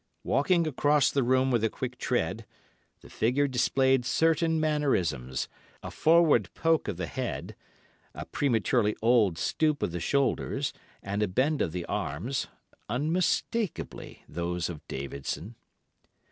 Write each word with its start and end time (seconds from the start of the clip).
Walking 0.23 0.65
across 0.65 1.11
the 1.11 1.21
room 1.21 1.51
with 1.51 1.63
a 1.63 1.69
quick 1.69 1.99
tread, 1.99 2.47
the 3.01 3.09
figure 3.11 3.47
displayed 3.47 4.03
certain 4.03 4.59
mannerisms—a 4.59 5.91
forward 5.91 6.49
poke 6.55 6.87
of 6.87 6.97
the 6.97 7.05
head, 7.05 7.55
a 8.15 8.25
prematurely 8.25 8.95
old 9.03 9.37
stoop 9.37 9.83
of 9.83 9.91
the 9.91 9.99
shoulders, 9.99 10.73
and 11.03 11.21
a 11.21 11.27
bend 11.27 11.61
of 11.61 11.71
the 11.71 11.85
arms—unmistakably 11.85 14.23
those 14.27 14.69
of 14.69 14.81
Davidson. 14.87 15.53